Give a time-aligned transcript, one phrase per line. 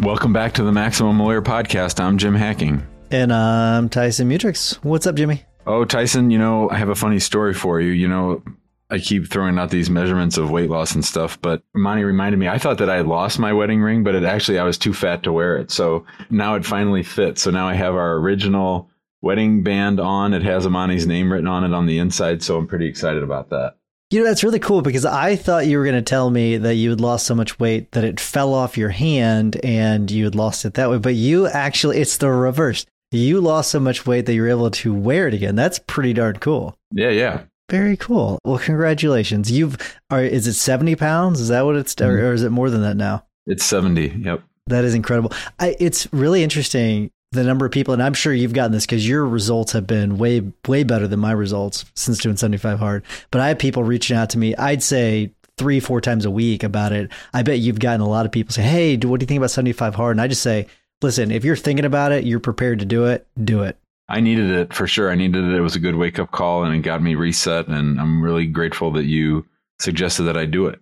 [0.00, 1.98] Welcome back to the Maximum Lawyer Podcast.
[1.98, 2.86] I'm Jim Hacking.
[3.10, 4.76] And I'm Tyson Mutrux.
[4.84, 5.42] What's up, Jimmy?
[5.66, 7.90] Oh, Tyson, you know, I have a funny story for you.
[7.90, 8.44] You know,
[8.90, 12.46] I keep throwing out these measurements of weight loss and stuff, but Monty reminded me,
[12.46, 14.94] I thought that I had lost my wedding ring, but it actually, I was too
[14.94, 15.72] fat to wear it.
[15.72, 17.42] So now it finally fits.
[17.42, 18.88] So now I have our original
[19.20, 20.32] wedding band on.
[20.32, 22.44] It has Amani's name written on it on the inside.
[22.44, 23.77] So I'm pretty excited about that.
[24.10, 26.76] You know, that's really cool because I thought you were going to tell me that
[26.76, 30.34] you had lost so much weight that it fell off your hand and you had
[30.34, 30.96] lost it that way.
[30.96, 34.92] But you actually, it's the reverse you lost so much weight that you're able to
[34.92, 35.56] wear it again.
[35.56, 36.76] That's pretty darn cool.
[36.92, 37.42] Yeah, yeah.
[37.70, 38.38] Very cool.
[38.44, 39.50] Well, congratulations.
[39.50, 39.76] You've
[40.10, 41.40] are is it 70 pounds?
[41.40, 42.10] Is that what it's mm-hmm.
[42.10, 43.24] or, or, is it more than that now?
[43.46, 44.22] It's 70.
[44.24, 44.42] Yep.
[44.66, 45.32] That is incredible.
[45.58, 49.06] I, it's really interesting the number of people, and I'm sure you've gotten this because
[49.06, 53.04] your results have been way, way better than my results since doing 75 hard.
[53.30, 56.62] But I have people reaching out to me, I'd say three, four times a week
[56.62, 57.10] about it.
[57.34, 59.50] I bet you've gotten a lot of people say, Hey, what do you think about
[59.50, 60.12] 75 hard?
[60.12, 60.68] And I just say,
[61.02, 63.76] listen, if you're thinking about it, you're prepared to do it, do it.
[64.08, 65.10] I needed it for sure.
[65.10, 65.54] I needed it.
[65.54, 67.68] It was a good wake up call and it got me reset.
[67.68, 69.44] And I'm really grateful that you
[69.80, 70.80] suggested that I do it.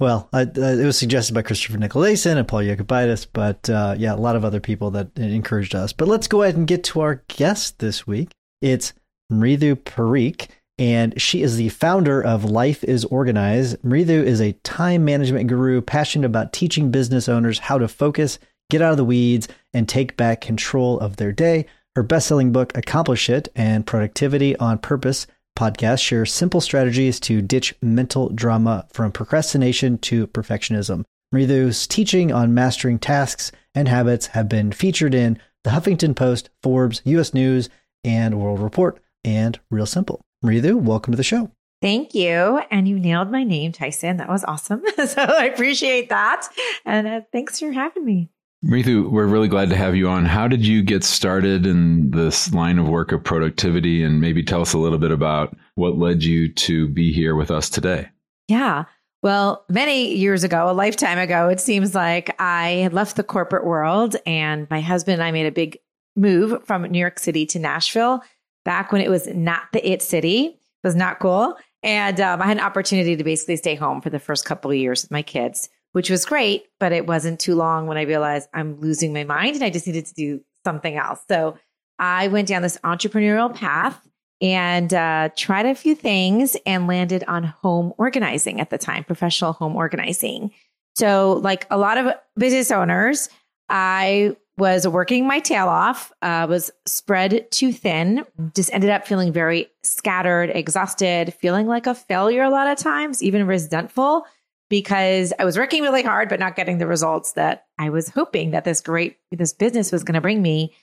[0.00, 4.14] Well, I, uh, it was suggested by Christopher Nicolason and Paul Yacobitis, but uh, yeah,
[4.14, 5.92] a lot of other people that encouraged us.
[5.92, 8.30] But let's go ahead and get to our guest this week.
[8.62, 8.92] It's
[9.32, 10.48] Mridu Parikh,
[10.78, 13.82] and she is the founder of Life is Organized.
[13.82, 18.38] Mridu is a time management guru passionate about teaching business owners how to focus
[18.70, 21.66] get out of the weeds, and take back control of their day.
[21.96, 25.26] Her best selling book, Accomplish It and Productivity on Purpose
[25.58, 31.02] podcast share simple strategies to ditch mental drama from procrastination to perfectionism.
[31.34, 37.02] Mridu's teaching on mastering tasks and habits have been featured in the Huffington Post, Forbes,
[37.04, 37.68] US News,
[38.04, 40.20] and World Report, and Real Simple.
[40.44, 41.50] Mridu, welcome to the show.
[41.82, 42.60] Thank you.
[42.70, 44.16] And you nailed my name, Tyson.
[44.18, 44.82] That was awesome.
[45.06, 46.48] so I appreciate that.
[46.84, 48.30] And uh, thanks for having me.
[48.64, 50.24] Mridu, we're really glad to have you on.
[50.24, 54.02] How did you get started in this line of work of productivity?
[54.02, 57.52] And maybe tell us a little bit about what led you to be here with
[57.52, 58.08] us today.
[58.48, 58.84] Yeah.
[59.22, 64.16] Well, many years ago, a lifetime ago, it seems like I left the corporate world
[64.26, 65.78] and my husband and I made a big
[66.16, 68.22] move from New York City to Nashville
[68.64, 70.46] back when it was not the it city.
[70.46, 71.56] It was not cool.
[71.84, 74.76] And um, I had an opportunity to basically stay home for the first couple of
[74.76, 78.48] years with my kids which was great, but it wasn't too long when I realized
[78.52, 81.20] I'm losing my mind and I just needed to do something else.
[81.28, 81.56] So
[81.98, 84.00] I went down this entrepreneurial path
[84.40, 89.52] and uh, tried a few things and landed on home organizing at the time, professional
[89.52, 90.52] home organizing.
[90.94, 93.28] So, like a lot of business owners,
[93.68, 99.32] I was working my tail off, uh, was spread too thin, just ended up feeling
[99.32, 104.26] very scattered, exhausted, feeling like a failure a lot of times, even resentful
[104.68, 108.50] because I was working really hard, but not getting the results that I was hoping
[108.50, 110.74] that this great, this business was going to bring me.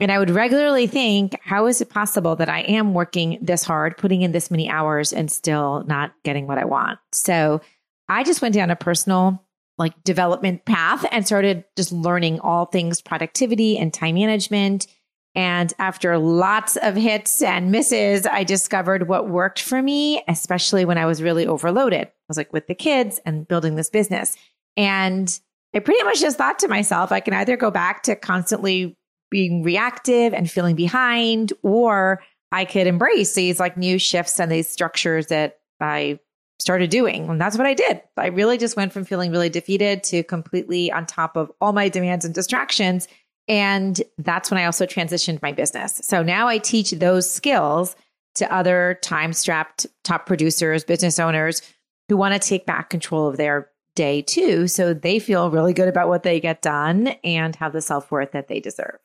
[0.00, 3.96] And I would regularly think, how is it possible that I am working this hard,
[3.96, 6.98] putting in this many hours and still not getting what I want?
[7.12, 7.60] So
[8.08, 9.42] I just went down a personal
[9.78, 14.86] like development path and started just learning all things productivity and time management.
[15.34, 20.96] And after lots of hits and misses, I discovered what worked for me, especially when
[20.96, 22.06] I was really overloaded.
[22.06, 24.36] I was like with the kids and building this business.
[24.76, 25.36] And
[25.74, 28.96] I pretty much just thought to myself, I can either go back to constantly
[29.30, 32.22] being reactive and feeling behind, or
[32.52, 36.20] I could embrace these like new shifts and these structures that I
[36.60, 37.28] started doing.
[37.28, 38.00] And that's what I did.
[38.16, 41.88] I really just went from feeling really defeated to completely on top of all my
[41.88, 43.08] demands and distractions.
[43.48, 46.00] And that's when I also transitioned my business.
[46.02, 47.94] So now I teach those skills
[48.36, 51.62] to other time strapped top producers, business owners
[52.08, 54.66] who want to take back control of their day too.
[54.66, 58.32] So they feel really good about what they get done and have the self worth
[58.32, 58.96] that they deserve.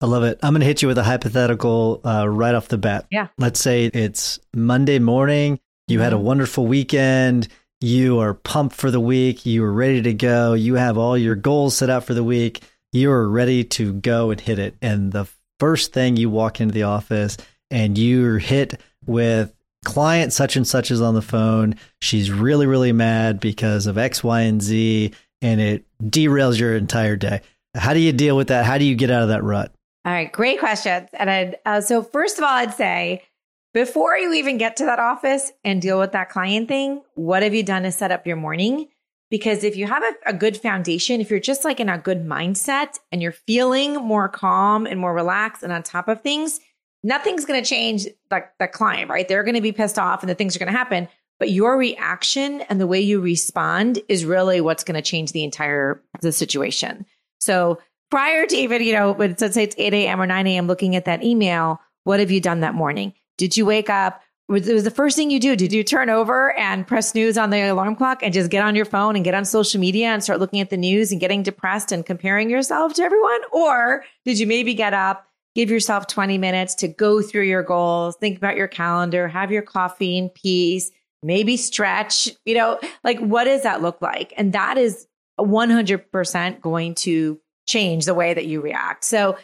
[0.00, 0.38] I love it.
[0.42, 3.06] I'm going to hit you with a hypothetical uh, right off the bat.
[3.10, 3.28] Yeah.
[3.38, 5.60] Let's say it's Monday morning.
[5.88, 6.24] You had a Mm-hmm.
[6.26, 7.48] wonderful weekend.
[7.80, 9.46] You are pumped for the week.
[9.46, 10.52] You are ready to go.
[10.54, 12.62] You have all your goals set out for the week.
[12.94, 14.76] You are ready to go and hit it.
[14.80, 15.26] And the
[15.58, 17.36] first thing you walk into the office
[17.68, 19.52] and you're hit with
[19.84, 21.74] client such and such is on the phone.
[22.00, 25.12] She's really, really mad because of X, Y, and Z,
[25.42, 27.40] and it derails your entire day.
[27.74, 28.64] How do you deal with that?
[28.64, 29.72] How do you get out of that rut?
[30.04, 31.08] All right, great questions.
[31.14, 33.24] And uh, so, first of all, I'd say
[33.72, 37.54] before you even get to that office and deal with that client thing, what have
[37.54, 38.86] you done to set up your morning?
[39.30, 42.24] Because if you have a, a good foundation, if you're just like in a good
[42.24, 46.60] mindset and you're feeling more calm and more relaxed and on top of things,
[47.02, 49.26] nothing's going to change the, the client, right?
[49.26, 51.08] They're going to be pissed off and the things are going to happen.
[51.38, 55.44] But your reaction and the way you respond is really what's going to change the
[55.44, 57.04] entire the situation.
[57.38, 57.78] So
[58.10, 60.20] prior to even, you know, let's say it's 8 a.m.
[60.20, 60.66] or 9 a.m.
[60.66, 63.12] looking at that email, what have you done that morning?
[63.36, 64.22] Did you wake up?
[64.48, 65.56] Was it was the first thing you do?
[65.56, 68.74] Did you turn over and press snooze on the alarm clock and just get on
[68.74, 71.42] your phone and get on social media and start looking at the news and getting
[71.42, 73.40] depressed and comparing yourself to everyone?
[73.52, 78.16] Or did you maybe get up, give yourself 20 minutes to go through your goals,
[78.16, 80.90] think about your calendar, have your coffee in peace,
[81.22, 84.34] maybe stretch, you know, like what does that look like?
[84.36, 85.06] And that is
[85.40, 89.04] 100% going to change the way that you react.
[89.04, 89.38] So,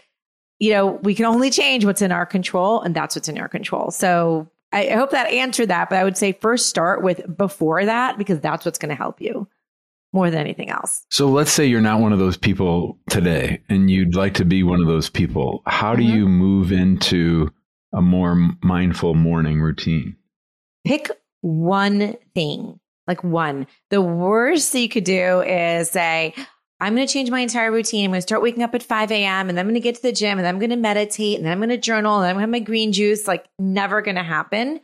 [0.58, 3.48] you know, we can only change what's in our control, and that's what's in our
[3.48, 3.90] control.
[3.90, 5.88] So, I, I hope that answered that.
[5.90, 9.20] But I would say first start with before that, because that's what's going to help
[9.20, 9.48] you
[10.12, 11.04] more than anything else.
[11.10, 14.62] So let's say you're not one of those people today and you'd like to be
[14.64, 15.62] one of those people.
[15.66, 16.12] How do Mhm.
[16.14, 17.50] you move into
[17.92, 20.16] a more mindful morning routine?
[20.84, 21.10] Pick
[21.42, 23.66] one thing, like one.
[23.90, 26.34] The worst that you could do is say,
[26.80, 28.06] I'm going to change my entire routine.
[28.06, 29.48] I'm going to start waking up at 5 a.m.
[29.48, 31.36] and then I'm going to get to the gym and then I'm going to meditate
[31.36, 33.28] and then I'm going to journal and I'm going to have my green juice.
[33.28, 34.80] Like, never going to happen.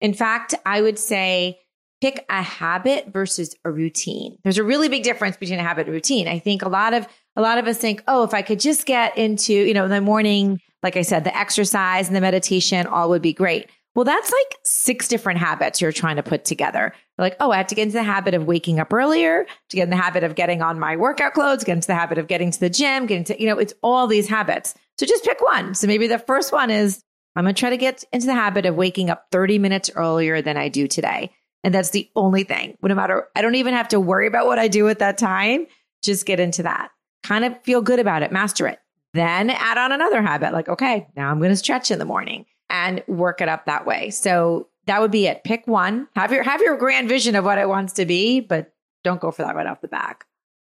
[0.00, 1.60] In fact, I would say
[2.00, 4.38] pick a habit versus a routine.
[4.42, 6.28] There's a really big difference between a habit and routine.
[6.28, 7.06] I think a lot of
[7.36, 10.00] a lot of us think, oh, if I could just get into, you know, the
[10.00, 13.68] morning, like I said, the exercise and the meditation, all would be great.
[13.94, 16.92] Well, that's like six different habits you're trying to put together.
[17.16, 19.84] Like, oh, I have to get into the habit of waking up earlier, to get
[19.84, 22.50] in the habit of getting on my workout clothes, get into the habit of getting
[22.50, 24.74] to the gym, getting to, you know, it's all these habits.
[24.98, 25.74] So just pick one.
[25.74, 27.04] So maybe the first one is
[27.36, 30.42] I'm going to try to get into the habit of waking up 30 minutes earlier
[30.42, 31.30] than I do today.
[31.62, 32.76] And that's the only thing.
[32.82, 35.66] No matter, I don't even have to worry about what I do at that time.
[36.02, 36.90] Just get into that.
[37.22, 38.80] Kind of feel good about it, master it.
[39.14, 42.44] Then add on another habit like, okay, now I'm going to stretch in the morning
[42.70, 44.10] and work it up that way.
[44.10, 45.44] So that would be it.
[45.44, 46.08] Pick one.
[46.14, 48.72] Have your have your grand vision of what it wants to be, but
[49.02, 50.26] don't go for that right off the back.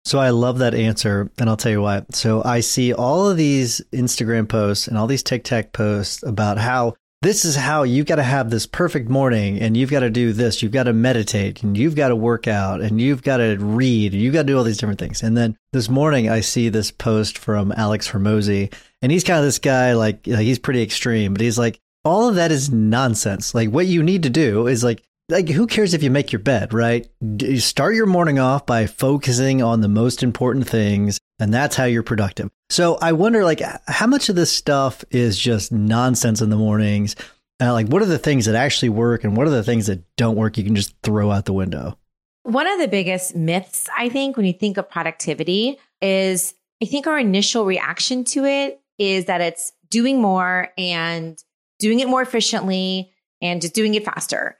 [0.03, 2.03] So I love that answer, and I'll tell you why.
[2.11, 6.95] So I see all of these Instagram posts and all these TikTok posts about how
[7.21, 10.33] this is how you've got to have this perfect morning, and you've got to do
[10.33, 13.57] this, you've got to meditate, and you've got to work out, and you've got to
[13.59, 15.21] read, and you've got to do all these different things.
[15.21, 18.73] And then this morning, I see this post from Alex Hormozi,
[19.03, 22.27] and he's kind of this guy like, like he's pretty extreme, but he's like, all
[22.27, 23.53] of that is nonsense.
[23.53, 26.39] Like what you need to do is like like who cares if you make your
[26.39, 27.09] bed, right?
[27.37, 31.85] D- Start your morning off by focusing on the most important things and that's how
[31.85, 32.49] you're productive.
[32.69, 37.15] So I wonder like how much of this stuff is just nonsense in the mornings?
[37.59, 40.03] Uh, like what are the things that actually work and what are the things that
[40.17, 41.97] don't work you can just throw out the window?
[42.43, 47.07] One of the biggest myths, I think, when you think of productivity is I think
[47.07, 51.37] our initial reaction to it is that it's doing more and
[51.79, 53.11] doing it more efficiently
[53.41, 54.57] and just doing it faster.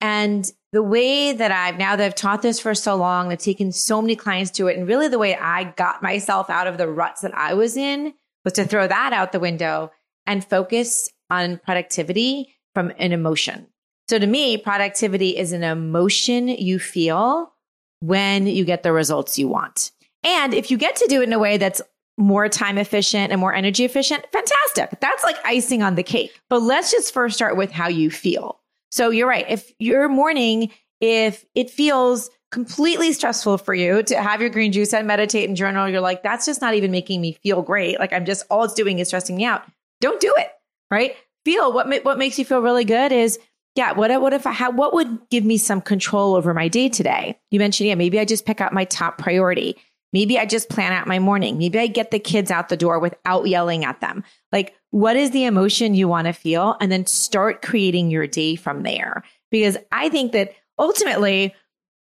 [0.00, 3.72] And the way that I've now that I've taught this for so long, I've taken
[3.72, 4.76] so many clients to it.
[4.76, 8.14] And really the way I got myself out of the ruts that I was in
[8.44, 9.90] was to throw that out the window
[10.26, 13.66] and focus on productivity from an emotion.
[14.08, 17.52] So to me, productivity is an emotion you feel
[18.00, 19.90] when you get the results you want.
[20.24, 21.82] And if you get to do it in a way that's
[22.16, 25.00] more time efficient and more energy efficient, fantastic.
[25.00, 26.40] That's like icing on the cake.
[26.48, 28.60] But let's just first start with how you feel.
[28.90, 29.46] So you're right.
[29.48, 34.94] If your morning, if it feels completely stressful for you to have your green juice
[34.94, 37.98] and meditate and journal, you're like, that's just not even making me feel great.
[37.98, 39.62] Like I'm just, all it's doing is stressing me out.
[40.00, 40.48] Don't do it.
[40.90, 41.16] Right.
[41.44, 43.38] feel what what makes you feel really good is
[43.74, 46.88] yeah, what what if I had what would give me some control over my day
[46.88, 47.38] today?
[47.50, 49.76] You mentioned, yeah, maybe I just pick out my top priority.
[50.12, 51.58] Maybe I just plan out my morning.
[51.58, 54.24] Maybe I get the kids out the door without yelling at them.
[54.52, 56.76] Like, what is the emotion you want to feel?
[56.80, 59.22] And then start creating your day from there.
[59.50, 61.54] Because I think that ultimately,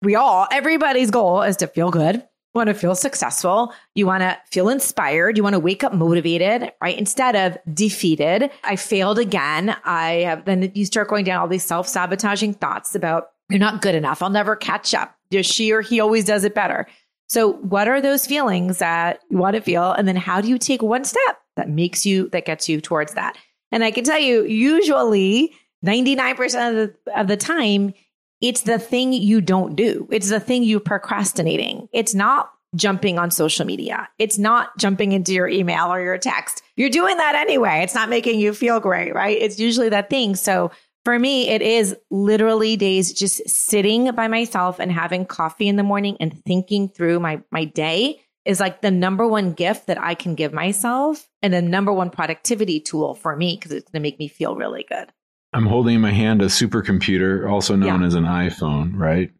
[0.02, 2.22] we all, everybody's goal is to feel good,
[2.56, 3.72] want to feel successful.
[3.94, 5.36] You want to feel inspired.
[5.36, 6.98] You want to wake up motivated, right?
[6.98, 8.50] Instead of defeated.
[8.64, 9.76] I failed again.
[9.84, 13.82] I have, then you start going down all these self sabotaging thoughts about you're not
[13.82, 14.22] good enough.
[14.22, 15.14] I'll never catch up.
[15.42, 16.86] She or he always does it better.
[17.28, 19.92] So, what are those feelings that you want to feel?
[19.92, 23.14] And then, how do you take one step that makes you, that gets you towards
[23.14, 23.36] that?
[23.72, 25.52] And I can tell you, usually
[25.84, 26.40] 99%
[26.70, 27.94] of the, of the time,
[28.40, 30.08] it's the thing you don't do.
[30.10, 31.88] It's the thing you're procrastinating.
[31.92, 34.08] It's not jumping on social media.
[34.18, 36.62] It's not jumping into your email or your text.
[36.76, 37.80] You're doing that anyway.
[37.82, 39.36] It's not making you feel great, right?
[39.40, 40.34] It's usually that thing.
[40.36, 40.70] So,
[41.06, 45.84] for me, it is literally days just sitting by myself and having coffee in the
[45.84, 50.16] morning and thinking through my, my day is like the number one gift that I
[50.16, 54.02] can give myself and the number one productivity tool for me because it's going to
[54.02, 55.12] make me feel really good.
[55.52, 58.06] I'm holding in my hand a supercomputer, also known yeah.
[58.08, 59.30] as an iPhone, right?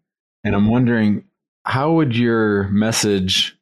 [0.45, 1.25] And I'm wondering,
[1.65, 3.59] how would your message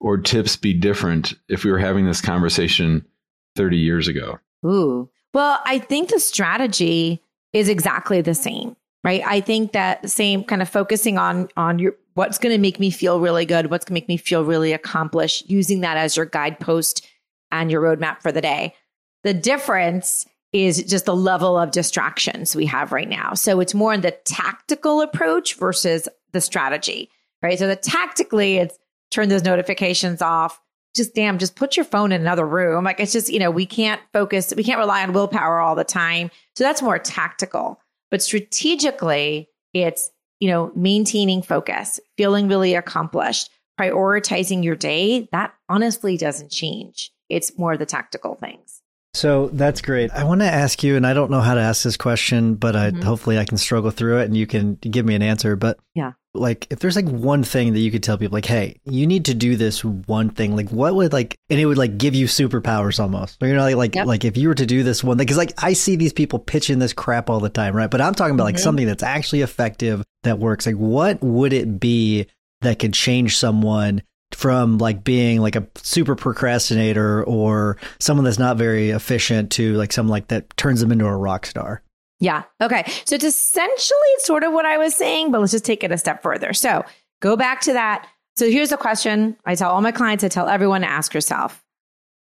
[0.00, 3.06] or tips be different if we were having this conversation
[3.54, 4.40] 30 years ago?
[4.66, 5.08] Ooh.
[5.32, 7.20] Well, I think the strategy
[7.54, 9.22] is exactly the same, right?
[9.24, 12.90] I think that same kind of focusing on on your what's going to make me
[12.90, 16.26] feel really good, what's going to make me feel really accomplished, using that as your
[16.26, 17.06] guidepost
[17.50, 18.74] and your roadmap for the day.
[19.22, 23.34] The difference is just the level of distractions we have right now.
[23.34, 27.10] So it's more in the tactical approach versus the strategy,
[27.42, 27.58] right?
[27.58, 28.78] So the tactically, it's
[29.10, 30.60] turn those notifications off.
[30.94, 32.84] Just damn, just put your phone in another room.
[32.84, 35.84] Like it's just, you know, we can't focus, we can't rely on willpower all the
[35.84, 36.30] time.
[36.54, 37.80] So that's more tactical.
[38.10, 45.28] But strategically, it's, you know, maintaining focus, feeling really accomplished, prioritizing your day.
[45.32, 47.10] That honestly doesn't change.
[47.28, 48.80] It's more the tactical things.
[49.14, 50.10] So that's great.
[50.10, 52.74] I want to ask you, and I don't know how to ask this question, but
[52.74, 53.02] I, mm-hmm.
[53.02, 55.54] hopefully I can struggle through it and you can give me an answer.
[55.54, 58.76] But yeah, like if there's like one thing that you could tell people, like, hey,
[58.84, 60.56] you need to do this one thing.
[60.56, 63.40] Like, what would like, and it would like give you superpowers almost.
[63.40, 64.06] You know, like like, yep.
[64.06, 66.38] like if you were to do this one thing, because like I see these people
[66.38, 67.90] pitching this crap all the time, right?
[67.90, 68.62] But I'm talking about like mm-hmm.
[68.62, 70.66] something that's actually effective that works.
[70.66, 72.26] Like, what would it be
[72.62, 74.02] that could change someone?
[74.32, 79.92] from like being like a super procrastinator or someone that's not very efficient to like
[79.92, 81.82] someone like that turns them into a rock star.
[82.20, 82.44] Yeah.
[82.60, 82.84] Okay.
[83.04, 85.98] So it's essentially sort of what I was saying, but let's just take it a
[85.98, 86.52] step further.
[86.52, 86.84] So
[87.20, 88.08] go back to that.
[88.36, 91.62] So here's a question I tell all my clients, I tell everyone to ask yourself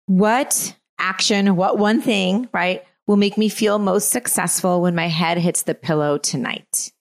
[0.08, 5.38] what action, what one thing, right, will make me feel most successful when my head
[5.38, 6.92] hits the pillow tonight?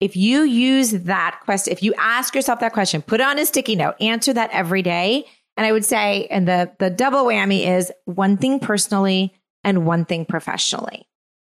[0.00, 3.44] If you use that question, if you ask yourself that question, put it on a
[3.44, 5.26] sticky note, answer that every day.
[5.56, 10.06] And I would say, and the, the double whammy is one thing personally and one
[10.06, 11.06] thing professionally,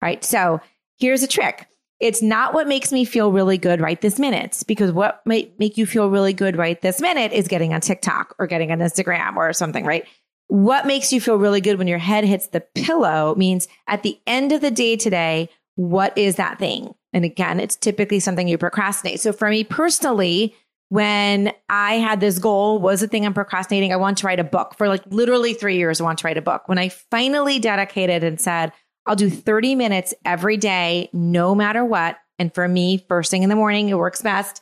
[0.01, 0.23] right?
[0.25, 0.59] So
[1.03, 1.67] here's a trick.
[1.99, 5.77] It's not what makes me feel really good right this minute, because what might make
[5.77, 9.35] you feel really good right this minute is getting on TikTok or getting on Instagram
[9.35, 10.07] or something, right?
[10.47, 14.17] What makes you feel really good when your head hits the pillow means at the
[14.25, 16.95] end of the day today, what is that thing?
[17.11, 19.19] And again, it's typically something you procrastinate.
[19.19, 20.55] So for me personally,
[20.87, 23.91] when I had this goal was the thing I'm procrastinating.
[23.91, 25.99] I want to write a book for like literally three years.
[25.99, 26.69] I want to write a book.
[26.69, 28.71] When I finally dedicated and said,
[29.05, 32.17] I'll do 30 minutes every day, no matter what.
[32.39, 34.61] And for me, first thing in the morning, it works best.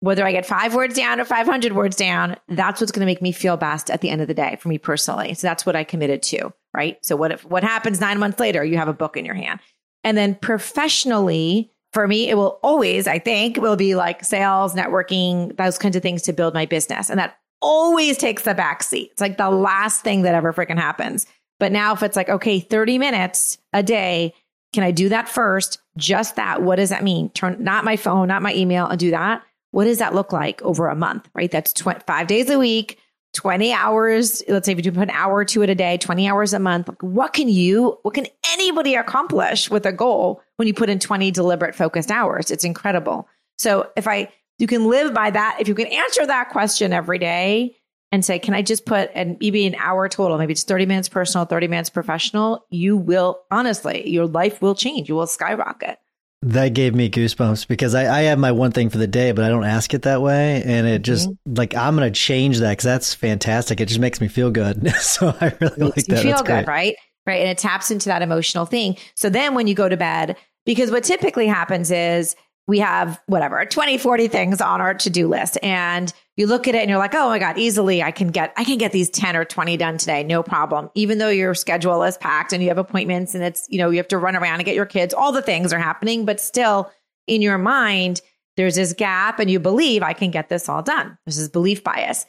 [0.00, 3.22] Whether I get five words down or 500 words down, that's what's going to make
[3.22, 5.34] me feel best at the end of the day for me personally.
[5.34, 6.98] So that's what I committed to, right?
[7.04, 8.64] So what if, what happens nine months later?
[8.64, 9.60] You have a book in your hand.
[10.02, 15.56] And then professionally, for me, it will always, I think, will be like sales, networking,
[15.56, 17.08] those kinds of things to build my business.
[17.08, 19.10] And that always takes the back seat.
[19.12, 21.26] It's like the last thing that ever freaking happens.
[21.62, 24.34] But now if it's like, okay, 30 minutes a day,
[24.72, 25.78] can I do that first?
[25.96, 26.60] Just that.
[26.60, 27.30] What does that mean?
[27.30, 29.44] Turn not my phone, not my email and do that.
[29.70, 31.28] What does that look like over a month?
[31.34, 31.52] Right?
[31.52, 32.98] That's tw- five days a week,
[33.34, 34.42] 20 hours.
[34.48, 36.58] Let's say if you put an hour or two at a day, 20 hours a
[36.58, 36.90] month.
[37.00, 41.30] What can you, what can anybody accomplish with a goal when you put in 20
[41.30, 42.50] deliberate focused hours?
[42.50, 43.28] It's incredible.
[43.58, 47.20] So if I, you can live by that, if you can answer that question every
[47.20, 47.76] day
[48.12, 51.08] and say, can I just put and maybe an hour total, maybe it's 30 minutes
[51.08, 55.08] personal, 30 minutes professional, you will honestly, your life will change.
[55.08, 55.98] You will skyrocket.
[56.42, 59.44] That gave me goosebumps because I, I have my one thing for the day, but
[59.44, 60.62] I don't ask it that way.
[60.64, 61.54] And it just mm-hmm.
[61.54, 63.80] like, I'm going to change that because that's fantastic.
[63.80, 64.90] It just makes me feel good.
[65.00, 66.24] so I really like that.
[66.24, 66.96] You feel good, right?
[67.26, 67.40] right?
[67.40, 68.96] And it taps into that emotional thing.
[69.14, 73.64] So then when you go to bed, because what typically happens is we have whatever
[73.64, 75.58] 20 40 things on our to-do list.
[75.62, 78.52] And you look at it and you're like oh my god easily i can get
[78.56, 80.22] i can get these 10 or 20 done today.
[80.22, 80.90] No problem.
[80.94, 83.96] Even though your schedule is packed and you have appointments and it's you know you
[83.98, 86.90] have to run around and get your kids all the things are happening but still
[87.26, 88.20] in your mind
[88.56, 91.18] there's this gap and you believe i can get this all done.
[91.26, 92.26] This is belief bias.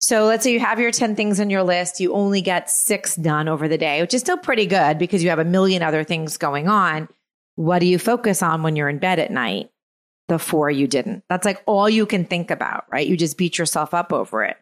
[0.00, 2.00] So let's say you have your 10 things on your list.
[2.00, 5.30] You only get six done over the day which is still pretty good because you
[5.30, 7.08] have a million other things going on
[7.56, 9.70] what do you focus on when you're in bed at night?
[10.28, 11.24] The four you didn't.
[11.28, 13.06] That's like all you can think about, right?
[13.06, 14.56] You just beat yourself up over it.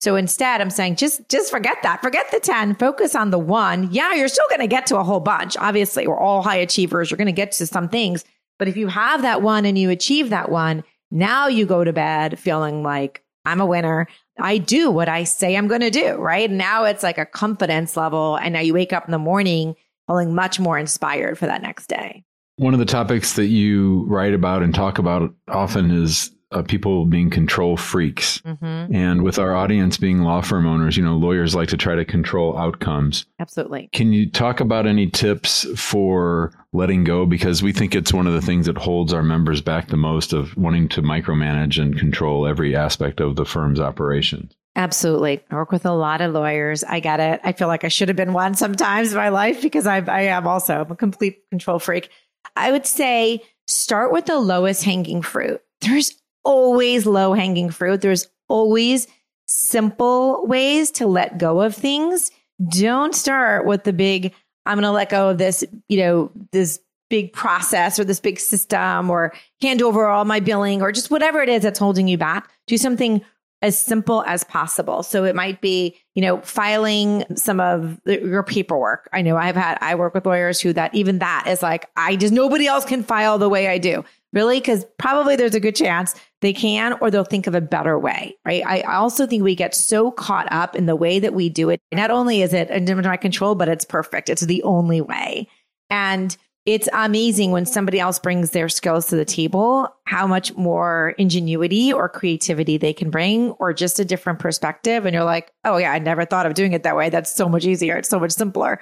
[0.00, 2.02] So instead, I'm saying just just forget that.
[2.02, 3.88] Forget the 10, focus on the one.
[3.90, 5.56] Yeah, you're still going to get to a whole bunch.
[5.56, 7.10] Obviously, we're all high achievers.
[7.10, 8.24] You're going to get to some things,
[8.58, 11.92] but if you have that one and you achieve that one, now you go to
[11.92, 14.06] bed feeling like I'm a winner.
[14.38, 16.50] I do what I say I'm going to do, right?
[16.50, 19.76] Now it's like a confidence level and now you wake up in the morning
[20.06, 22.25] feeling much more inspired for that next day.
[22.56, 27.04] One of the topics that you write about and talk about often is uh, people
[27.04, 28.40] being control freaks.
[28.40, 28.94] Mm-hmm.
[28.94, 32.04] And with our audience being law firm owners, you know, lawyers like to try to
[32.04, 33.26] control outcomes.
[33.40, 33.90] Absolutely.
[33.92, 37.26] Can you talk about any tips for letting go?
[37.26, 40.32] Because we think it's one of the things that holds our members back the most
[40.32, 44.54] of wanting to micromanage and control every aspect of the firm's operations.
[44.76, 45.42] Absolutely.
[45.50, 46.84] I work with a lot of lawyers.
[46.84, 47.40] I get it.
[47.42, 50.22] I feel like I should have been one sometimes in my life because I, I
[50.22, 52.10] am also I'm a complete control freak.
[52.54, 55.60] I would say start with the lowest hanging fruit.
[55.80, 56.12] There's
[56.44, 58.00] always low hanging fruit.
[58.00, 59.08] There's always
[59.46, 62.30] simple ways to let go of things.
[62.68, 64.32] Don't start with the big,
[64.64, 68.40] I'm going to let go of this, you know, this big process or this big
[68.40, 72.18] system or hand over all my billing or just whatever it is that's holding you
[72.18, 72.50] back.
[72.66, 73.22] Do something
[73.62, 75.02] as simple as possible.
[75.02, 79.08] So it might be, you know, filing some of the, your paperwork.
[79.12, 82.16] I know I've had, I work with lawyers who that even that is like, I
[82.16, 84.04] just, nobody else can file the way I do.
[84.32, 84.60] Really?
[84.60, 88.36] Because probably there's a good chance they can or they'll think of a better way,
[88.44, 88.62] right?
[88.66, 91.80] I also think we get so caught up in the way that we do it.
[91.92, 94.28] Not only is it under my control, but it's perfect.
[94.28, 95.48] It's the only way.
[95.88, 96.36] And
[96.66, 101.92] it's amazing when somebody else brings their skills to the table, how much more ingenuity
[101.92, 105.06] or creativity they can bring, or just a different perspective.
[105.06, 107.08] And you're like, oh, yeah, I never thought of doing it that way.
[107.08, 107.96] That's so much easier.
[107.96, 108.80] It's so much simpler.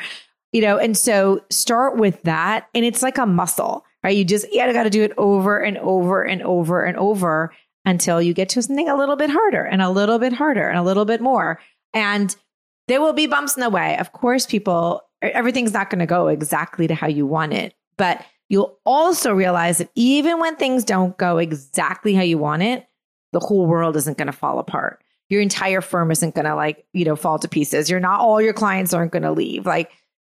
[0.52, 2.68] You know, and so start with that.
[2.74, 4.16] And it's like a muscle, right?
[4.16, 7.52] You just, you got to do it over and over and over and over
[7.84, 10.78] until you get to something a little bit harder and a little bit harder and
[10.78, 11.60] a little bit more.
[11.92, 12.34] And
[12.88, 13.98] there will be bumps in the way.
[13.98, 17.74] Of course, people everything's not going to go exactly to how you want it.
[17.96, 22.86] But you'll also realize that even when things don't go exactly how you want it,
[23.32, 25.02] the whole world isn't going to fall apart.
[25.28, 27.90] Your entire firm isn't going to like, you know, fall to pieces.
[27.90, 29.66] You're not all your clients aren't going to leave.
[29.66, 29.90] Like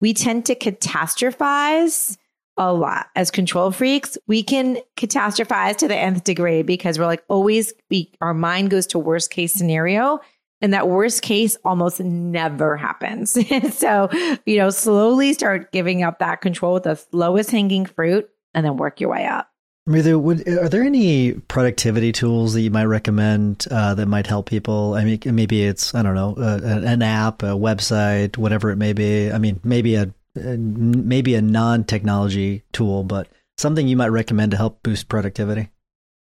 [0.01, 2.17] we tend to catastrophize
[2.57, 4.17] a lot as control freaks.
[4.27, 8.87] We can catastrophize to the nth degree because we're like always we our mind goes
[8.89, 10.21] to worst case scenario
[10.65, 13.33] and that worst case almost never happens.
[13.77, 14.09] so,
[14.47, 18.79] you know, slowly start giving up that control with the lowest hanging fruit and then
[18.79, 19.51] work your way up.
[19.87, 24.95] Would, are there any productivity tools that you might recommend uh, that might help people?
[24.95, 28.95] I mean, maybe it's I don't know, uh, an app, a website, whatever it may
[28.95, 29.31] be.
[29.31, 34.83] I mean, maybe a maybe a non-technology tool, but something you might recommend to help
[34.83, 35.69] boost productivity.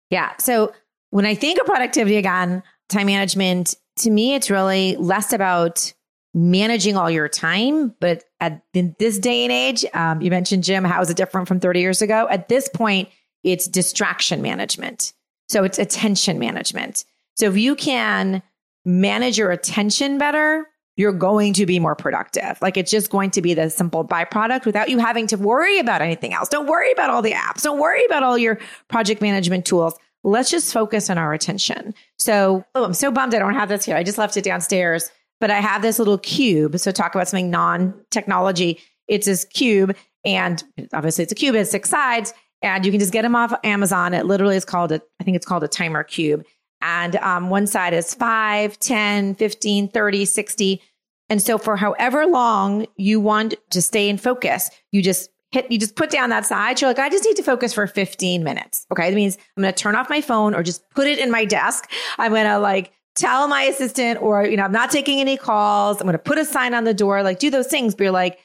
[0.09, 0.33] Yeah.
[0.37, 0.73] So
[1.11, 5.93] when I think of productivity again, time management to me, it's really less about
[6.33, 7.95] managing all your time.
[7.99, 11.47] But at in this day and age, um, you mentioned Jim, how is it different
[11.47, 12.27] from 30 years ago?
[12.29, 13.09] At this point,
[13.43, 15.13] it's distraction management.
[15.49, 17.05] So it's attention management.
[17.35, 18.41] So if you can
[18.85, 22.57] manage your attention better, you're going to be more productive.
[22.61, 26.01] Like it's just going to be the simple byproduct without you having to worry about
[26.01, 26.49] anything else.
[26.49, 27.63] Don't worry about all the apps.
[27.63, 31.93] Don't worry about all your project management tools let's just focus on our attention.
[32.17, 33.95] So, oh, I'm so bummed I don't have this here.
[33.95, 35.09] I just left it downstairs,
[35.39, 36.77] but I have this little cube.
[36.79, 38.79] So, talk about something non technology.
[39.07, 42.99] It's this cube, and obviously, it's a cube, it has six sides, and you can
[42.99, 44.13] just get them off Amazon.
[44.13, 46.45] It literally is called a, I think it's called a timer cube.
[46.81, 50.81] And um, one side is 5, 10, 15, 30, 60.
[51.29, 55.77] And so, for however long you want to stay in focus, you just hit, you
[55.77, 56.81] just put down that side.
[56.81, 58.85] You're like, I just need to focus for 15 minutes.
[58.91, 59.09] Okay.
[59.09, 61.45] That means I'm going to turn off my phone or just put it in my
[61.45, 61.89] desk.
[62.17, 66.01] I'm going to like tell my assistant or, you know, I'm not taking any calls.
[66.01, 67.93] I'm going to put a sign on the door, like do those things.
[67.93, 68.39] But you're like,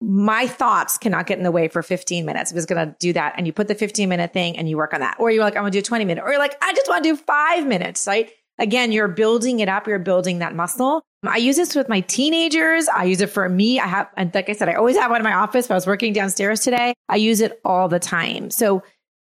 [0.00, 2.50] my thoughts cannot get in the way for 15 minutes.
[2.50, 3.34] I'm just going to do that.
[3.36, 5.16] And you put the 15 minute thing and you work on that.
[5.18, 6.24] Or you're like, I'm going to do 20 minutes.
[6.24, 8.30] Or you're like, I just want to do five minutes, right?
[8.58, 9.86] Again, you're building it up.
[9.86, 11.04] You're building that muscle.
[11.24, 12.88] I use this with my teenagers.
[12.88, 13.78] I use it for me.
[13.78, 15.70] I have, and like I said, I always have one in my office.
[15.70, 18.50] I was working downstairs today, I use it all the time.
[18.50, 18.82] So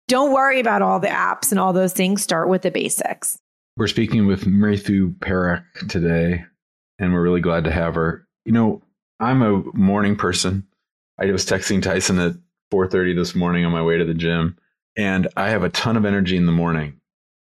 [0.08, 2.21] don't worry about all the apps and all those things.
[2.21, 3.38] Start with the basics.
[3.77, 6.45] We're speaking with Mridu Parikh today,
[6.99, 8.27] and we're really glad to have her.
[8.45, 8.84] You know,
[9.19, 10.67] I'm a morning person.
[11.19, 12.34] I was texting Tyson at
[12.71, 14.58] 4:30 this morning on my way to the gym,
[14.97, 16.99] and I have a ton of energy in the morning.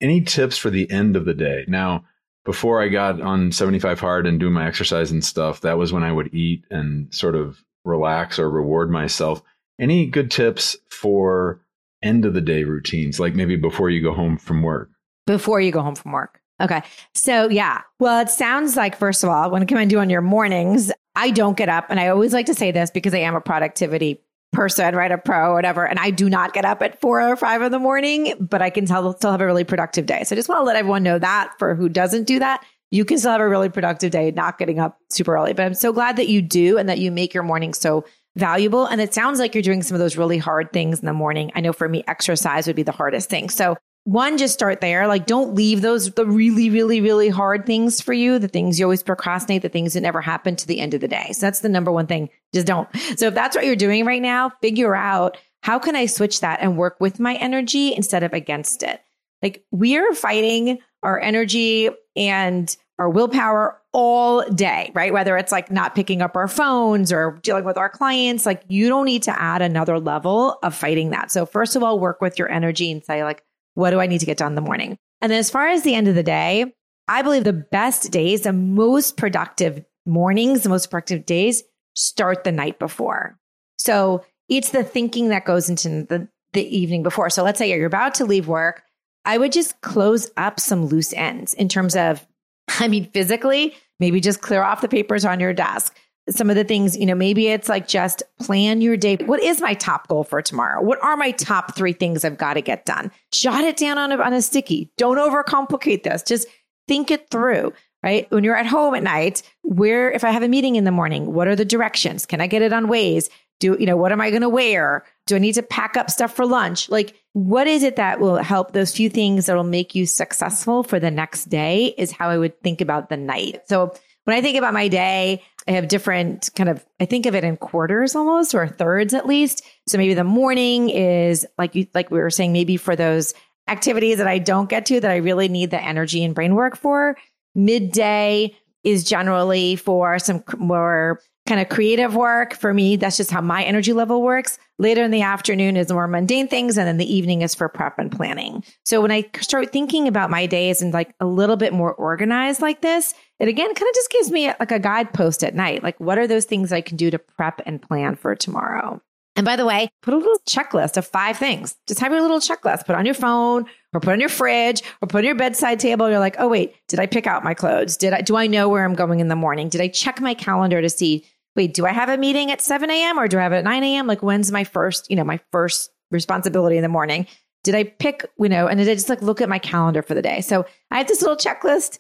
[0.01, 1.65] Any tips for the end of the day?
[1.67, 2.05] Now,
[2.45, 6.03] before I got on 75 hard and doing my exercise and stuff, that was when
[6.03, 9.41] I would eat and sort of relax or reward myself.
[9.79, 11.60] Any good tips for
[12.01, 14.89] end of the day routines, like maybe before you go home from work?
[15.25, 16.39] Before you go home from work.
[16.62, 16.84] Okay.
[17.13, 17.81] So, yeah.
[17.99, 21.31] Well, it sounds like, first of all, when it comes to on your mornings, I
[21.31, 21.88] don't get up.
[21.89, 24.21] And I always like to say this because I am a productivity
[24.56, 25.12] person, right?
[25.12, 25.86] A pro whatever.
[25.86, 28.70] And I do not get up at four or five in the morning, but I
[28.70, 30.24] can tell, still have a really productive day.
[30.24, 33.04] So I just want to let everyone know that for who doesn't do that, you
[33.04, 35.54] can still have a really productive day, not getting up super early.
[35.54, 38.06] But I'm so glad that you do and that you make your morning so
[38.38, 38.86] valuable.
[38.86, 41.52] And it sounds like you're doing some of those really hard things in the morning.
[41.56, 43.50] I know for me, exercise would be the hardest thing.
[43.50, 45.08] So one, just start there.
[45.08, 48.86] Like, don't leave those, the really, really, really hard things for you, the things you
[48.86, 51.32] always procrastinate, the things that never happen to the end of the day.
[51.34, 52.30] So that's the number one thing.
[52.54, 52.88] Just don't.
[53.18, 56.60] So if that's what you're doing right now, figure out how can I switch that
[56.62, 59.02] and work with my energy instead of against it?
[59.41, 65.13] Like, we are fighting our energy and our willpower all day, right?
[65.13, 68.88] Whether it's like not picking up our phones or dealing with our clients, like you
[68.88, 71.32] don't need to add another level of fighting that.
[71.32, 73.44] So, first of all, work with your energy and say, like,
[73.75, 74.97] what do I need to get done in the morning?
[75.21, 76.73] And then as far as the end of the day,
[77.07, 81.63] I believe the best days, the most productive mornings, the most productive days
[81.95, 83.38] start the night before.
[83.77, 87.29] So it's the thinking that goes into the, the evening before.
[87.29, 88.83] So let's say you're about to leave work.
[89.23, 92.25] I would just close up some loose ends in terms of,
[92.79, 95.95] I mean, physically, maybe just clear off the papers on your desk
[96.29, 99.15] some of the things, you know, maybe it's like just plan your day.
[99.17, 100.81] What is my top goal for tomorrow?
[100.81, 103.11] What are my top three things I've got to get done?
[103.31, 104.91] Jot it down on a, on a sticky.
[104.97, 106.23] Don't overcomplicate this.
[106.23, 106.47] Just
[106.88, 108.29] think it through, right?
[108.31, 111.33] When you're at home at night, where, if I have a meeting in the morning,
[111.33, 112.25] what are the directions?
[112.25, 113.29] Can I get it on Waze?
[113.59, 115.05] Do, you know, what am I going to wear?
[115.27, 116.89] Do I need to pack up stuff for lunch?
[116.89, 120.83] Like, what is it that will help those few things that will make you successful
[120.83, 123.61] for the next day is how I would think about the night.
[123.69, 123.93] So
[124.25, 127.43] when I think about my day, I have different kind of, I think of it
[127.43, 129.63] in quarters almost or thirds at least.
[129.88, 133.34] So maybe the morning is like you, like we were saying, maybe for those
[133.67, 136.78] activities that I don't get to that I really need the energy and brain work
[136.78, 137.17] for.
[137.56, 142.54] Midday is generally for some more kind of creative work.
[142.54, 144.60] For me, that's just how my energy level works.
[144.77, 146.77] Later in the afternoon is more mundane things.
[146.77, 148.63] And then the evening is for prep and planning.
[148.83, 152.61] So when I start thinking about my days and like a little bit more organized
[152.61, 155.83] like this, it again kind of just gives me like a guidepost at night.
[155.83, 159.01] Like, what are those things I can do to prep and plan for tomorrow?
[159.38, 161.75] And by the way, put a little checklist of five things.
[161.88, 165.07] Just have your little checklist, put on your phone or put on your fridge or
[165.07, 166.09] put on your bedside table.
[166.09, 167.97] You're like, oh, wait, did I pick out my clothes?
[167.97, 169.67] Did I, do I know where I'm going in the morning?
[169.67, 171.25] Did I check my calendar to see,
[171.56, 173.18] wait, do I have a meeting at 7 a.m.
[173.18, 174.08] or do I have it at 9 a.m.?
[174.08, 177.28] Like, when's my first, you know, my first responsibility in the morning?
[177.63, 180.13] Did I pick, you know, and did I just like look at my calendar for
[180.13, 180.41] the day?
[180.41, 181.98] So I have this little checklist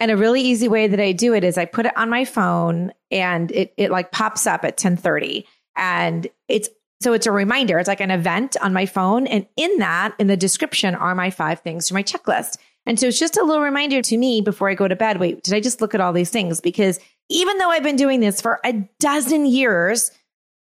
[0.00, 2.24] and a really easy way that I do it is I put it on my
[2.24, 5.46] phone and it it like pops up at 1030.
[5.76, 6.68] And it's
[7.00, 7.78] so it's a reminder.
[7.78, 9.26] It's like an event on my phone.
[9.26, 12.56] And in that, in the description are my five things for my checklist.
[12.86, 15.18] And so it's just a little reminder to me before I go to bed.
[15.18, 16.60] Wait, did I just look at all these things?
[16.60, 20.10] Because even though I've been doing this for a dozen years,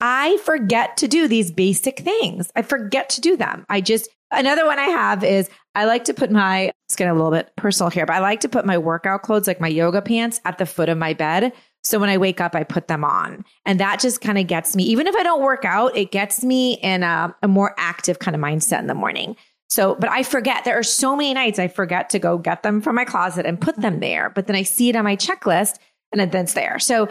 [0.00, 2.50] I forget to do these basic things.
[2.56, 3.66] I forget to do them.
[3.68, 7.14] I just, another one I have is I like to put my, it's getting a
[7.14, 10.00] little bit personal here, but I like to put my workout clothes, like my yoga
[10.00, 11.52] pants, at the foot of my bed.
[11.84, 13.44] So when I wake up, I put them on.
[13.64, 16.44] And that just kind of gets me, even if I don't work out, it gets
[16.44, 19.36] me in a, a more active kind of mindset in the morning.
[19.68, 22.80] So, but I forget there are so many nights I forget to go get them
[22.80, 24.28] from my closet and put them there.
[24.28, 25.78] But then I see it on my checklist
[26.12, 26.78] and then it's there.
[26.78, 27.08] So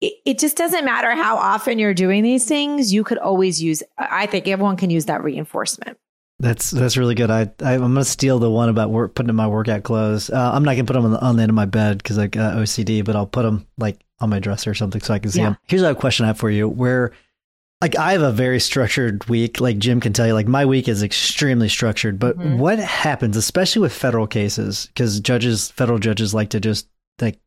[0.00, 2.92] it, it just doesn't matter how often you're doing these things.
[2.92, 5.98] You could always use, I think everyone can use that reinforcement.
[6.38, 7.30] That's that's really good.
[7.30, 10.28] I, I am gonna steal the one about work, putting in my workout clothes.
[10.28, 12.18] Uh, I'm not gonna put them on the, on the end of my bed because
[12.18, 15.20] I got OCD, but I'll put them like on my dresser or something so I
[15.20, 15.50] can see yeah.
[15.50, 15.58] them.
[15.68, 17.12] Here's a question I have for you: Where
[17.80, 20.88] like I have a very structured week, like Jim can tell you, like my week
[20.88, 22.18] is extremely structured.
[22.18, 22.58] But mm-hmm.
[22.58, 26.88] what happens, especially with federal cases, because judges, federal judges, like to just
[27.20, 27.38] like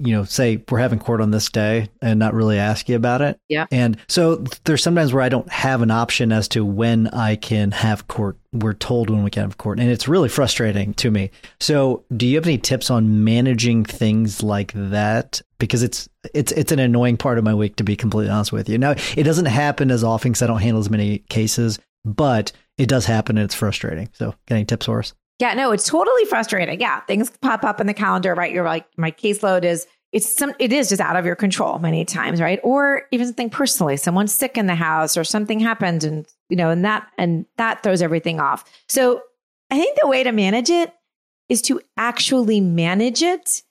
[0.00, 3.20] you know, say we're having court on this day and not really ask you about
[3.20, 3.40] it.
[3.48, 3.66] Yeah.
[3.72, 7.72] And so there's sometimes where I don't have an option as to when I can
[7.72, 8.38] have court.
[8.52, 11.30] We're told when we can have court, and it's really frustrating to me.
[11.60, 15.42] So, do you have any tips on managing things like that?
[15.58, 18.68] Because it's it's it's an annoying part of my week, to be completely honest with
[18.68, 18.78] you.
[18.78, 22.88] Now, it doesn't happen as often because I don't handle as many cases, but it
[22.88, 24.08] does happen and it's frustrating.
[24.14, 25.12] So, any tips for us?
[25.38, 26.80] Yeah, no, it's totally frustrating.
[26.80, 28.52] Yeah, things pop up in the calendar, right?
[28.52, 32.04] You're like, my caseload is it's some it is just out of your control many
[32.04, 32.60] times, right?
[32.64, 36.70] Or even something personally, someone's sick in the house or something happened and you know,
[36.70, 38.64] and that and that throws everything off.
[38.88, 39.22] So
[39.70, 40.92] I think the way to manage it
[41.48, 43.62] is to actually manage it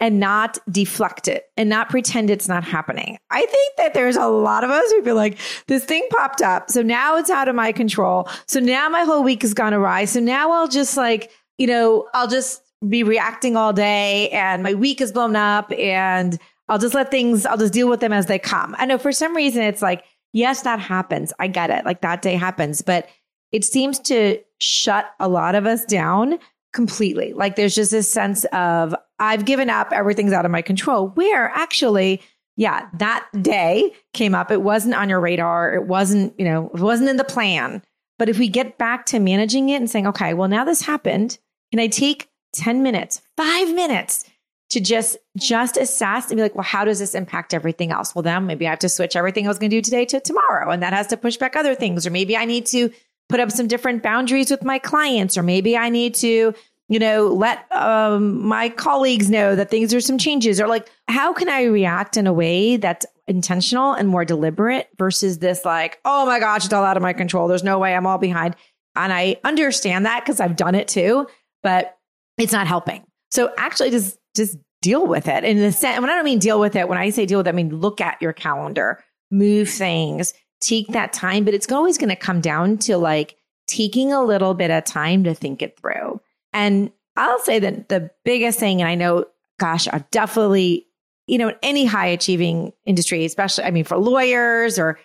[0.00, 3.16] and not deflect it and not pretend it's not happening.
[3.30, 6.70] I think that there's a lot of us who feel like this thing popped up.
[6.70, 8.28] So now it's out of my control.
[8.46, 10.04] So now my whole week has gone awry.
[10.04, 14.74] So now I'll just like, you know, I'll just be reacting all day and my
[14.74, 18.26] week is blown up and I'll just let things, I'll just deal with them as
[18.26, 18.74] they come.
[18.78, 21.32] I know for some reason it's like, yes, that happens.
[21.38, 21.84] I get it.
[21.84, 23.08] Like that day happens, but
[23.52, 26.38] it seems to shut a lot of us down
[26.74, 27.32] completely.
[27.32, 31.48] Like there's just this sense of, I've given up, everything's out of my control, where
[31.54, 32.20] actually,
[32.56, 34.50] yeah, that day came up.
[34.50, 35.74] It wasn't on your radar.
[35.74, 37.82] It wasn't, you know, it wasn't in the plan.
[38.18, 41.38] But if we get back to managing it and saying, okay, well, now this happened,
[41.72, 44.28] can I take 10 minutes, five minutes
[44.70, 48.14] to just just assess and be like, well, how does this impact everything else?
[48.14, 50.20] Well, then maybe I have to switch everything I was going to do today to
[50.20, 52.06] tomorrow, and that has to push back other things.
[52.06, 52.90] Or maybe I need to
[53.28, 56.54] put up some different boundaries with my clients, or maybe I need to,
[56.88, 61.32] you know, let um, my colleagues know that things are some changes, or like, how
[61.32, 66.26] can I react in a way that's intentional and more deliberate versus this like, oh
[66.26, 67.48] my gosh, it's all out of my control.
[67.48, 68.56] There's no way I'm all behind.
[68.96, 71.26] And I understand that because I've done it too,
[71.62, 71.96] but
[72.38, 73.04] it's not helping.
[73.30, 75.44] So actually just just deal with it.
[75.44, 77.46] In the sense, when I don't mean deal with it, when I say deal with
[77.46, 81.98] it, I mean look at your calendar, move things, take that time, but it's always
[81.98, 83.36] going to come down to like
[83.66, 86.20] taking a little bit of time to think it through.
[86.52, 89.26] And I'll say that the biggest thing, and I know,
[89.58, 90.86] gosh, I've definitely,
[91.26, 94.98] you know, in any high achieving industry, especially, I mean, for lawyers or,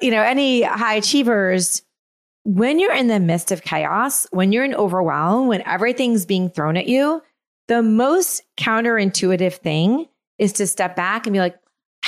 [0.00, 1.82] you know, any high achievers,
[2.44, 6.76] when you're in the midst of chaos, when you're in overwhelm, when everything's being thrown
[6.76, 7.22] at you,
[7.68, 10.06] the most counterintuitive thing
[10.38, 11.58] is to step back and be like,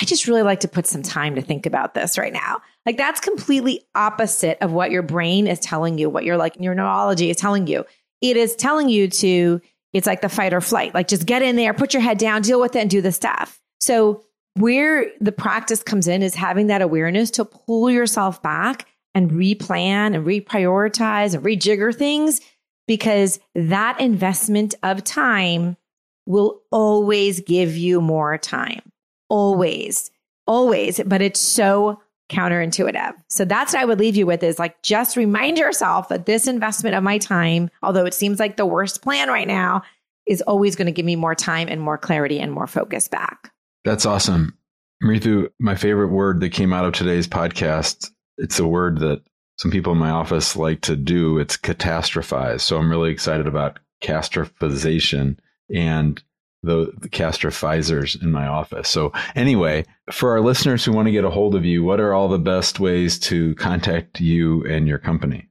[0.00, 2.60] I just really like to put some time to think about this right now.
[2.86, 6.74] Like that's completely opposite of what your brain is telling you, what your like your
[6.74, 7.84] neurology is telling you.
[8.22, 9.60] It is telling you to,
[9.92, 12.42] it's like the fight or flight, like just get in there, put your head down,
[12.42, 13.60] deal with it, and do the stuff.
[13.80, 19.30] So where the practice comes in is having that awareness to pull yourself back and
[19.32, 22.40] replan and reprioritize and rejigger things
[22.86, 25.76] because that investment of time
[26.24, 28.80] will always give you more time.
[29.28, 30.10] Always,
[30.46, 31.00] always.
[31.04, 33.12] But it's so counterintuitive.
[33.28, 36.46] So that's what I would leave you with is like just remind yourself that this
[36.46, 39.82] investment of my time, although it seems like the worst plan right now,
[40.26, 43.52] is always going to give me more time and more clarity and more focus back.
[43.84, 44.58] That's awesome.
[45.02, 49.22] Mridu, my favorite word that came out of today's podcast, it's a word that
[49.58, 51.38] some people in my office like to do.
[51.38, 52.60] It's catastrophize.
[52.62, 55.38] So I'm really excited about catastrophization
[55.74, 56.22] and
[56.66, 58.88] the, the catastrophizers in my office.
[58.88, 62.12] So anyway, for our listeners who want to get a hold of you, what are
[62.12, 65.48] all the best ways to contact you and your company?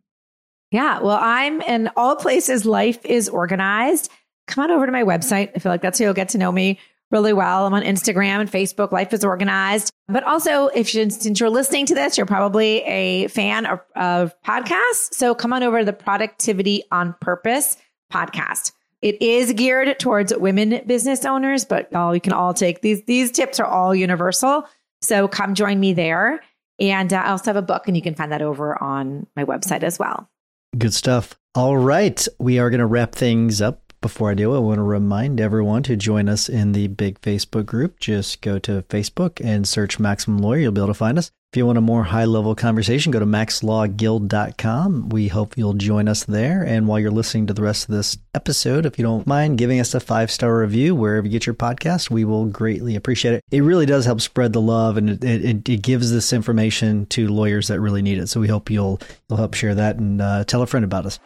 [0.72, 4.12] Yeah, well, I'm in all places life is organized.
[4.48, 5.52] Come on over to my website.
[5.56, 6.80] I feel like that's how you'll get to know me
[7.12, 7.66] really well.
[7.66, 8.92] I'm on Instagram and Facebook.
[8.92, 9.92] Life is organized.
[10.08, 14.36] But also, if you, since you're listening to this, you're probably a fan of, of
[14.42, 15.14] podcasts.
[15.14, 17.78] So come on over to the Productivity on Purpose
[18.12, 18.72] podcast.
[19.06, 23.04] It is geared towards women business owners, but all you can all take these.
[23.04, 24.68] These tips are all universal.
[25.04, 26.42] So come join me there.
[26.80, 29.46] And uh, I also have a book, and you can find that over on my
[29.46, 30.28] website as well.
[30.76, 31.38] Good stuff.
[31.54, 32.28] All right.
[32.40, 35.82] We are going to wrap things up before I do, I want to remind everyone
[35.82, 38.00] to join us in the big Facebook group.
[38.00, 40.60] Just go to Facebook and search Maximum Lawyer.
[40.60, 41.32] You'll be able to find us.
[41.56, 45.08] If you want a more high level conversation, go to maxlawguild.com.
[45.08, 46.64] We hope you'll join us there.
[46.64, 49.80] And while you're listening to the rest of this episode, if you don't mind giving
[49.80, 53.44] us a five star review wherever you get your podcast, we will greatly appreciate it.
[53.52, 57.30] It really does help spread the love and it, it, it gives this information to
[57.30, 58.28] lawyers that really need it.
[58.28, 61.20] So we hope you'll, you'll help share that and uh, tell a friend about us.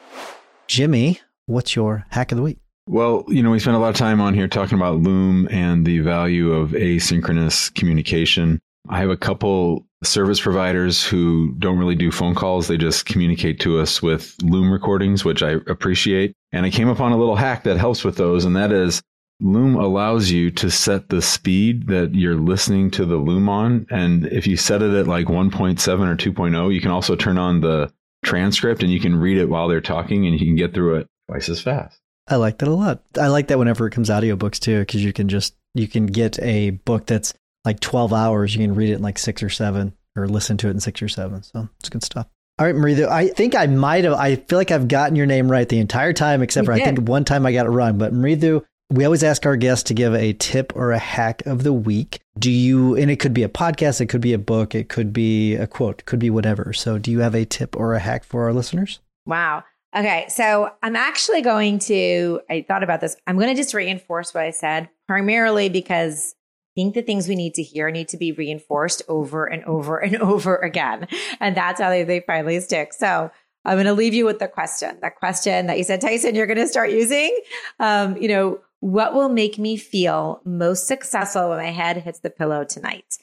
[0.67, 2.59] Jimmy, what's your hack of the week?
[2.85, 5.87] Well, you know, we spent a lot of time on here talking about Loom and
[5.87, 8.59] the value of asynchronous communication.
[8.87, 12.67] I have a couple service providers who don't really do phone calls.
[12.67, 16.33] They just communicate to us with Loom recordings, which I appreciate.
[16.51, 19.01] And I came upon a little hack that helps with those, and that is
[19.41, 23.87] Loom allows you to set the speed that you're listening to the Loom on.
[23.89, 27.61] And if you set it at like 1.7 or 2.0, you can also turn on
[27.61, 27.91] the
[28.23, 31.07] transcript and you can read it while they're talking and you can get through it
[31.29, 31.99] twice as fast.
[32.27, 33.01] I like that a lot.
[33.19, 36.37] I like that whenever it comes audiobooks too, because you can just, you can get
[36.39, 37.33] a book that's
[37.65, 38.55] like 12 hours.
[38.55, 41.01] You can read it in like six or seven or listen to it in six
[41.01, 41.43] or seven.
[41.43, 42.27] So it's good stuff.
[42.57, 45.49] All right, Marie, I think I might have, I feel like I've gotten your name
[45.49, 46.73] right the entire time, except for.
[46.73, 47.97] I think one time I got it wrong.
[47.97, 51.63] But Mridu, we always ask our guests to give a tip or a hack of
[51.63, 52.19] the week.
[52.37, 55.13] Do you, and it could be a podcast, it could be a book, it could
[55.13, 56.73] be a quote, it could be whatever.
[56.73, 58.99] So, do you have a tip or a hack for our listeners?
[59.25, 59.63] Wow.
[59.95, 60.25] Okay.
[60.27, 63.15] So, I'm actually going to, I thought about this.
[63.25, 66.35] I'm going to just reinforce what I said, primarily because
[66.79, 70.15] think the things we need to hear need to be reinforced over and over and
[70.21, 71.07] over again.
[71.39, 72.93] And that's how they, they finally stick.
[72.93, 73.31] So,
[73.65, 76.47] I'm going to leave you with the question, the question that you said, Tyson, you're
[76.47, 77.37] going to start using.
[77.79, 82.29] Um, you know, what will make me feel most successful when my head hits the
[82.29, 83.17] pillow tonight?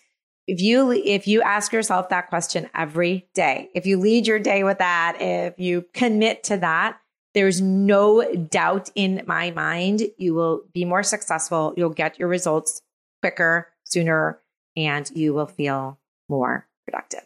[0.46, 4.62] If you if you ask yourself that question every day, if you lead your day
[4.62, 6.98] with that, if you commit to that,
[7.34, 11.74] there's no doubt in my mind you will be more successful.
[11.76, 12.82] You'll get your results
[13.26, 14.38] quicker, sooner,
[14.76, 17.22] and you will feel more productive.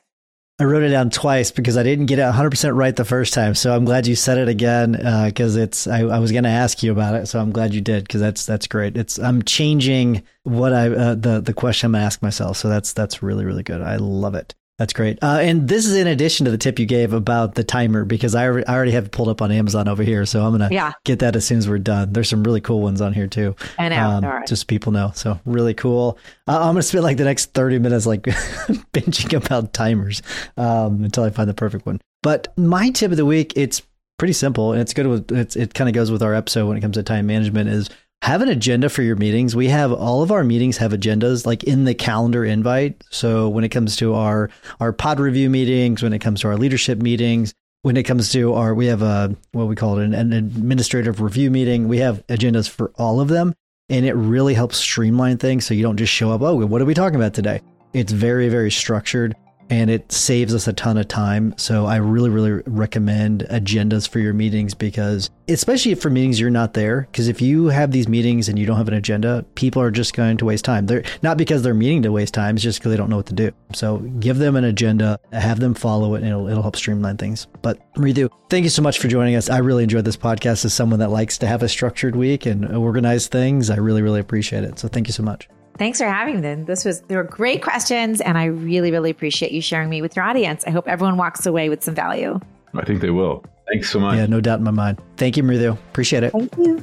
[0.59, 3.55] I wrote it down twice because I didn't get it 100% right the first time.
[3.55, 6.51] So I'm glad you said it again because uh, it's I, I was going to
[6.51, 7.27] ask you about it.
[7.29, 8.97] So I'm glad you did because that's that's great.
[8.97, 12.59] It's I'm changing what I uh, the the question I'm going to ask myself.
[12.59, 13.81] So that's that's really really good.
[13.81, 14.55] I love it.
[14.81, 15.19] That's great.
[15.23, 18.35] Uh, and this is in addition to the tip you gave about the timer because
[18.35, 20.25] I, I already have it pulled up on Amazon over here.
[20.25, 20.95] So I'm going to yeah.
[21.05, 22.15] get that as soon as we're done.
[22.15, 23.55] There's some really cool ones on here too.
[23.79, 24.09] I know.
[24.09, 25.13] Um, just people know.
[25.15, 26.17] So really cool.
[26.49, 30.23] Uh, I'm going to spend like the next 30 minutes like binging about timers
[30.57, 32.01] um, until I find the perfect one.
[32.23, 33.83] But my tip of the week, it's
[34.19, 36.79] pretty simple and it's good with it's, it kind of goes with our episode when
[36.79, 37.91] it comes to time management is
[38.23, 39.57] have an agenda for your meetings.
[39.57, 43.03] We have all of our meetings have agendas like in the calendar invite.
[43.11, 46.57] So when it comes to our our pod review meetings, when it comes to our
[46.57, 50.15] leadership meetings, when it comes to our we have a what we call it an,
[50.15, 53.55] an administrative review meeting, we have agendas for all of them
[53.89, 56.87] and it really helps streamline things so you don't just show up, oh, what are
[56.87, 57.63] we talking about today?
[57.95, 59.35] It's very very structured
[59.71, 61.55] and it saves us a ton of time.
[61.57, 66.75] So I really, really recommend agendas for your meetings because, especially for meetings you're not
[66.75, 69.93] there, because if you have these meetings and you don't have an agenda, people are
[69.93, 70.87] just going to waste time.
[70.87, 73.27] They're not because they're meeting to waste time, it's just because they don't know what
[73.27, 73.53] to do.
[73.73, 77.47] So give them an agenda, have them follow it, and it'll, it'll help streamline things.
[77.63, 79.49] But Mridu, thank you so much for joining us.
[79.49, 82.77] I really enjoyed this podcast as someone that likes to have a structured week and
[82.77, 83.71] organize things.
[83.71, 84.81] I really, really appreciate it.
[84.81, 85.49] So thank you so much.
[85.79, 86.55] Thanks for having me.
[86.65, 90.15] This was they were great questions, and I really, really appreciate you sharing me with
[90.15, 90.65] your audience.
[90.67, 92.39] I hope everyone walks away with some value.
[92.75, 93.43] I think they will.
[93.73, 94.17] Thanks so much.
[94.17, 95.01] Yeah, no doubt in my mind.
[95.17, 95.73] Thank you, Mridu.
[95.73, 96.33] Appreciate it.
[96.33, 96.83] Thank you.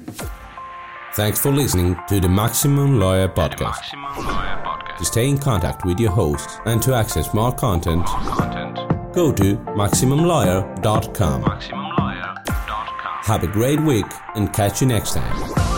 [1.14, 3.78] Thanks for listening to the Maximum Lawyer Podcast.
[3.94, 4.98] Maximum Lawyer Podcast.
[4.98, 9.14] To stay in contact with your host and to access more content, more content.
[9.14, 11.44] go to MaximumLawyer.com.
[11.44, 13.24] MaximumLawyer.com.
[13.24, 15.77] Have a great week and catch you next time.